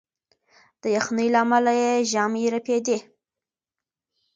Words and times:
د 0.81 0.83
یخنۍ 0.95 1.27
له 1.33 1.39
امله 1.43 1.71
یې 1.81 1.91
ژامې 2.11 2.43
رپېدې. 2.55 2.97